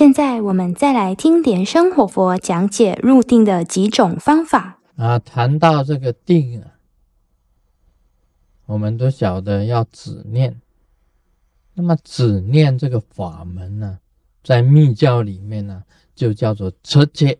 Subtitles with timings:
[0.00, 5.18] 现在我们再来听莲生活佛讲解入定的几种方法啊。
[5.18, 6.78] 谈到这个定啊，
[8.64, 10.58] 我们都晓得要止念。
[11.74, 13.98] 那么止念这个法门呢，
[14.42, 17.38] 在密教里面呢，就叫做车切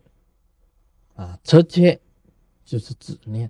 [1.15, 1.99] 啊，车切
[2.63, 3.49] 就是止念。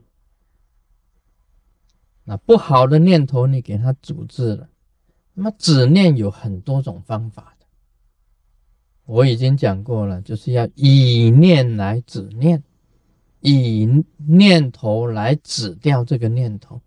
[2.24, 4.70] 那不好的念头，你给它阻止了。
[5.34, 7.58] 那么止念有很多种方法，
[9.06, 12.64] 我已经讲过了，就是要以念来止念，
[13.42, 16.82] 以念头来止掉这个念头。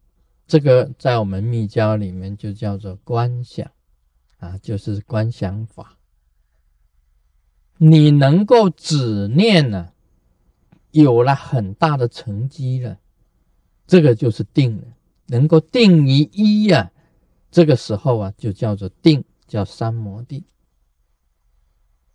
[0.47, 3.71] 这个在我们密教里面就叫做观想
[4.39, 5.97] 啊，就是观想法。
[7.79, 9.91] 你能够止念呢，
[10.93, 12.99] 有了很大的成绩了，
[13.87, 14.85] 这个就是定了。
[15.27, 16.93] 能够定于一呀，
[17.51, 20.45] 这个时候啊，就叫做定，叫三摩地。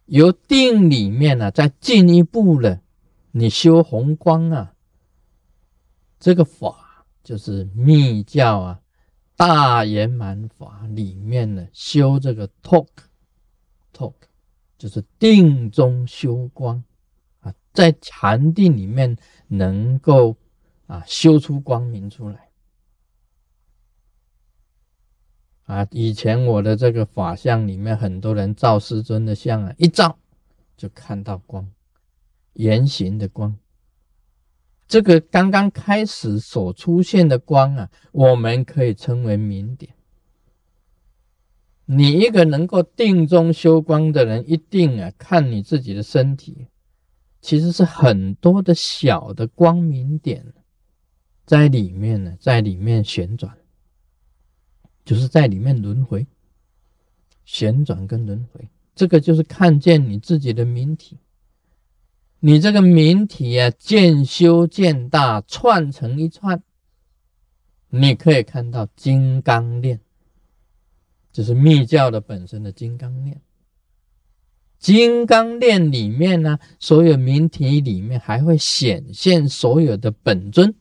[0.10, 2.82] 由定里面呢，再进一步呢，
[3.32, 4.74] 你修红光啊，
[6.20, 8.82] 这个法就是密教啊，
[9.36, 14.14] 大圆满法里面呢，修这个 talk，talk
[14.78, 16.84] 就是定中修光
[17.42, 19.16] 啊，在禅定里面
[19.48, 20.36] 能够
[20.88, 22.48] 啊修出光明出来。
[25.70, 30.17] 啊，以前我的这个法相里面，很多人照师尊的像啊，一照
[30.76, 31.70] 就看到光，
[32.53, 33.56] 圆形的光。
[34.88, 39.94] 这个刚刚开始所出现的光啊，我们可以称为明点。
[41.86, 46.66] 你一个能够定中修光的人，一定啊，看你自己的身体，
[47.42, 50.52] 其实是很多的小的光明点
[51.45, 53.56] 在里面呢，在里面旋转。
[55.10, 56.28] 就是在里面轮回、
[57.44, 61.18] 旋转跟轮回，这个就是看见你自己的明体。
[62.42, 66.61] 你这个明体啊，渐修渐大，串成一串，
[67.89, 70.00] 你可以看到金刚链，
[71.32, 73.42] 就是密教的本身的金刚链。
[74.78, 80.76] 金刚链里面呢，所有明体里面还会显现所有的本尊。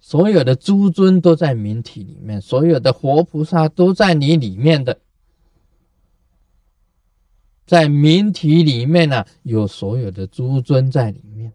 [0.00, 5.00] 所有的诸尊都在明体里面，所有的活菩萨都在你里面的，
[7.66, 11.52] 在明体里面呢，有所有的诸尊在里面。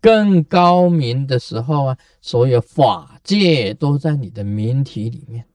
[0.00, 5.46] 更高明的时候啊，所有法界都在你的明体里面。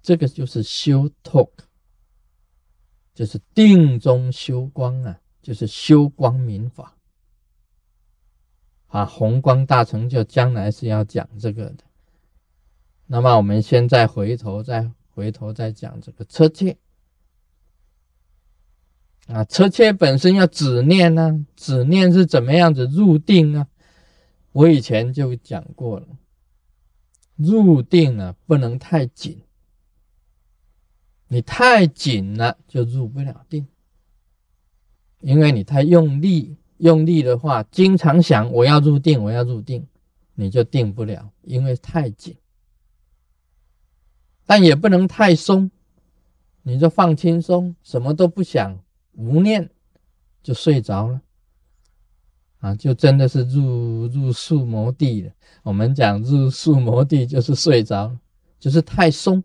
[0.00, 1.50] 这个就是修 talk，
[3.12, 6.96] 就是定中修光啊，就是修光明法。
[8.92, 11.84] 啊，宏光大成就将来是要讲这个的。
[13.06, 16.76] 那么我们现在回头再回头再讲这个车切。
[19.28, 23.66] 啊，车切本身要止念呢，止念是怎么样子入定啊？
[24.52, 26.06] 我以前就讲过了，
[27.36, 29.40] 入定啊不能太紧，
[31.28, 33.66] 你太紧了就入不了定，
[35.20, 36.58] 因为你太用力。
[36.82, 39.86] 用力的话，经常想我要入定，我要入定，
[40.34, 42.36] 你就定不了，因为太紧。
[44.44, 45.70] 但也不能太松，
[46.62, 48.76] 你就放轻松，什么都不想，
[49.12, 49.70] 无念
[50.42, 51.22] 就睡着了，
[52.58, 55.32] 啊，就真的是入入宿魔地了。
[55.62, 58.18] 我们讲入宿魔地就是睡着，
[58.58, 59.44] 就是太松。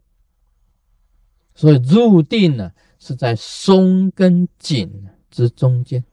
[1.53, 6.03] 所以入定呢，是在松跟紧之中间。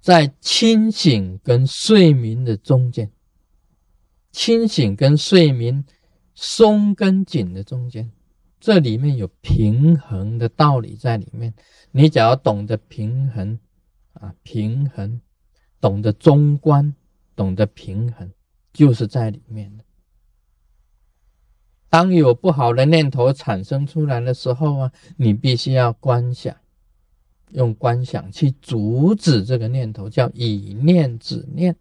[0.00, 3.10] 在清醒跟睡眠的中间，
[4.32, 5.84] 清醒跟睡眠
[6.34, 8.10] 松跟紧的中间，
[8.58, 11.52] 这里面有平衡的道理在里面。
[11.90, 13.58] 你只要懂得平衡
[14.14, 15.20] 啊，平衡，
[15.80, 16.94] 懂得中观，
[17.36, 18.30] 懂得平衡，
[18.72, 19.84] 就是在里面的。
[21.88, 26.56] 当有不好的念头产生出来的时候啊，你必须要观想。
[27.52, 31.76] 用观想去阻止这个念头，叫以念止念。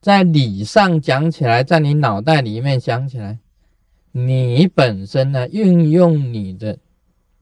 [0.00, 3.40] 在理上讲起来，在你脑袋里面想起来，
[4.12, 6.78] 你本身呢，运用你的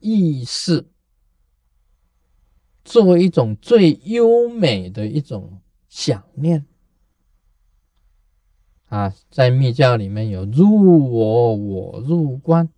[0.01, 0.87] 意识，
[2.85, 6.65] 做一种最优美的一种想念。
[8.87, 12.69] 啊，在密教里面有入我，我入观，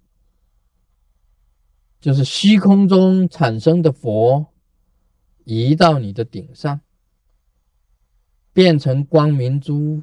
[2.01, 4.47] 就是虚空中产生的佛。
[5.47, 6.81] 移到你的顶上，
[8.53, 10.03] 变成光明珠，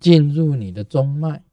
[0.00, 1.44] 进入你的中脉，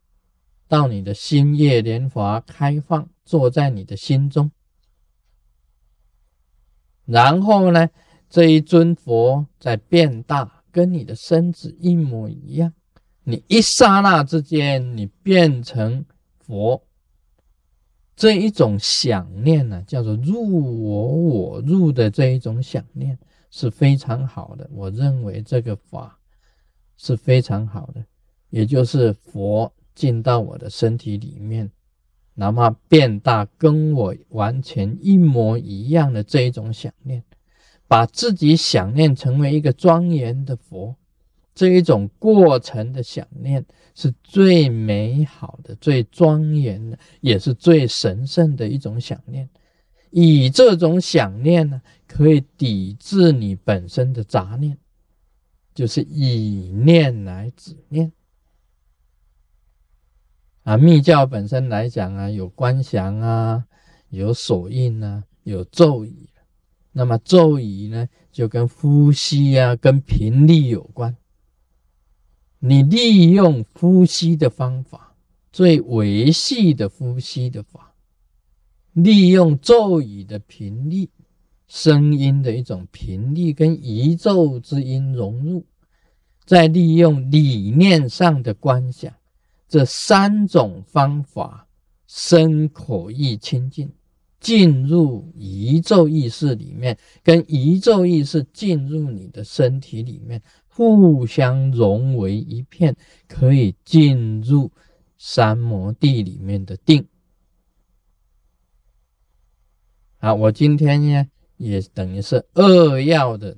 [0.70, 4.50] 到你的心叶莲华开放，坐在你的心中，
[7.04, 7.90] 然后呢，
[8.30, 12.74] 这一尊佛在变大，跟你的身子一模一样。
[13.24, 16.06] 你一刹那之间，你变成
[16.40, 16.88] 佛，
[18.22, 23.18] 这一种想念呢，叫做入我我入的这一种想念
[23.50, 24.70] 是非常好的。
[24.72, 26.20] 我认为这个法
[26.98, 28.06] 是非常好的，
[28.52, 31.72] 也就是佛进到我的身体里面。
[32.36, 37.24] 哪怕变大，跟我完全一模一样的这一种想念，
[37.88, 40.96] 把自己想念成为一个庄严的佛，
[41.54, 49.50] 这一种过程的想念是最美好的、最庄严的，也是最神圣的一种想念。
[50.12, 54.78] 以这种想念呢，可以抵制你本身的杂念，
[55.74, 58.12] 就是以念来止念。
[60.64, 63.66] 啊，密教本身来讲啊，有观想啊，
[64.10, 66.30] 有手印啊，有咒语。
[66.92, 71.16] 那么咒语呢，就跟呼吸啊，跟频率有关。
[72.64, 75.16] 你利用呼吸的方法，
[75.52, 77.96] 最维系的呼吸的法，
[78.94, 81.10] 利用咒语的频率，
[81.68, 85.66] 声音的一种频率跟宇宙之音融入，
[86.46, 89.12] 再利用理念上的观想。
[89.68, 91.68] 这三种方法，
[92.06, 93.92] 身口意清净，
[94.40, 100.40] 进入宇宙意识里面，跟宇宙意识进入你的身体里面，
[100.74, 102.96] 互相融为一片，
[103.28, 104.72] 可以进入
[105.18, 107.06] 三摩地里面的定。
[110.20, 111.28] 啊，我今天呢，
[111.58, 113.58] 也等于是扼要的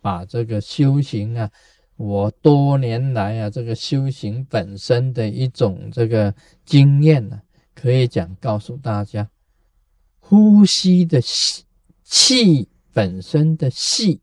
[0.00, 1.50] 把这个修行啊。
[1.96, 6.34] 我多年来啊，这个修行本身的一种这个
[6.64, 7.40] 经验呢，
[7.74, 9.30] 可以讲告诉大家，
[10.18, 11.64] 呼吸的气
[12.02, 14.20] 气本身的气，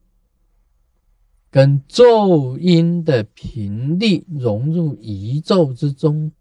[1.52, 6.32] 跟咒音的频率融入宇宙之中，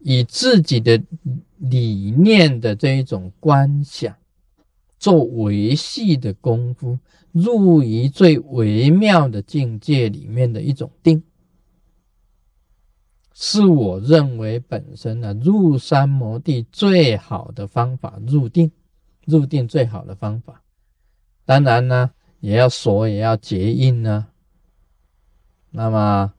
[0.00, 1.00] 以自己的
[1.56, 4.14] 理念的这一种观想。
[4.98, 6.98] 做维系的功夫，
[7.30, 11.22] 入于最微妙的境界里面的一种定，
[13.32, 18.20] 是我认为本身呢入三摩地最好的方法。
[18.26, 18.72] 入定，
[19.24, 20.64] 入定最好的方法，
[21.44, 24.28] 当然呢也要锁，也要结印呢，
[25.70, 26.34] 那么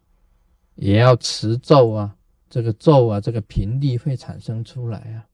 [0.75, 2.17] 也要持咒啊，
[2.49, 5.27] 这个咒啊，这个频率会产生出来啊。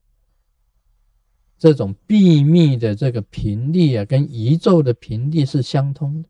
[1.57, 6.29] 这种秘密的这个频率啊，跟宇宙的频率是相通的。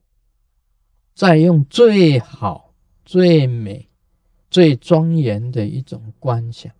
[1.13, 2.73] 再用最好、
[3.05, 3.89] 最美、
[4.49, 6.71] 最庄严的一种观想，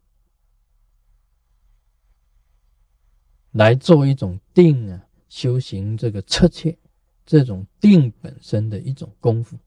[3.52, 6.78] 来做一种定啊，修行这个彻切
[7.26, 9.58] 这种定本身的一种功夫。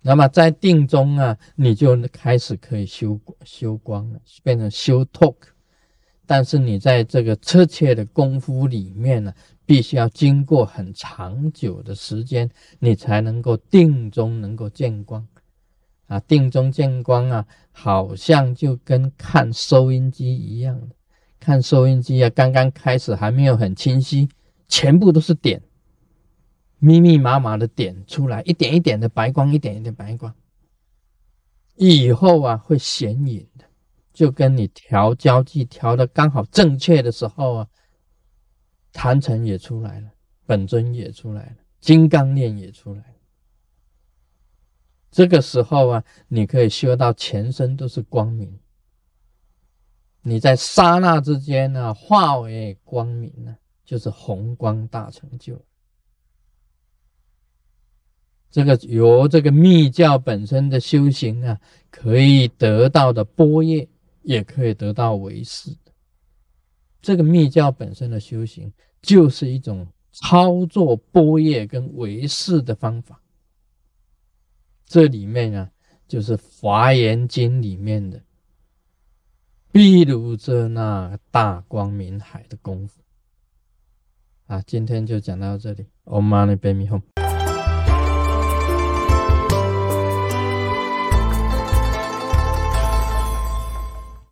[0.00, 5.36] 那么在定中啊，你就开始可以修修光了，变成修 talk。
[6.24, 9.34] 但是你在这个彻切的功夫里面呢，
[9.64, 12.48] 必须要经过很长久的时间，
[12.78, 15.26] 你才能够定中能够见光
[16.06, 16.20] 啊！
[16.20, 20.90] 定中见光啊，好像就跟看收音机一样，
[21.40, 24.28] 看收音机啊，刚刚开始还没有很清晰，
[24.68, 25.62] 全部都是点，
[26.78, 30.34] 密密麻麻的点出来，一点一点的白光，一点一点白光，
[31.74, 33.64] 以后啊会显影的。
[34.12, 37.68] 就跟你调焦距调的刚好正确的时候啊，
[38.92, 40.10] 坛城也出来了，
[40.44, 43.14] 本尊也出来了，金刚链也出来了。
[45.12, 48.58] 这个时候啊，你可以修到全身都是光明，
[50.22, 53.56] 你在刹那之间呢，化为光明呢，
[53.88, 55.64] 就是宏光大成就。
[58.50, 61.58] 这个由这个密教本身的修行啊，
[61.90, 63.88] 可以得到的波叶。
[64.22, 65.74] 也可以得到维世。
[67.00, 73.22] 这个密教本身的修行，就是一种操作波叶跟维世的方法。
[74.84, 75.70] 这里面呢，
[76.06, 78.22] 就是《华严经》里面的，
[79.72, 83.00] 譬如这那大光明海的功夫。
[84.48, 85.84] 啊，今天就讲到这里。
[86.06, 87.17] ，Omani Baby home。